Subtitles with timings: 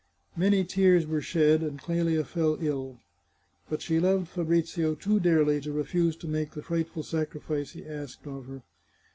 [0.35, 3.01] Many tears were shed, and Clelia fell ill.
[3.69, 8.25] But she loved Fabrizio too dearly to refuse to make the frightful sacrifice he asked
[8.25, 8.63] of her.